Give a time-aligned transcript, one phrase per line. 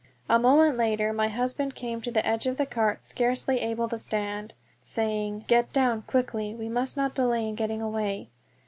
[0.27, 3.99] A moment later my husband came to the edge of the cart scarcely able to
[3.99, 8.29] stand, saying, "Get down quickly; we must not delay in getting away."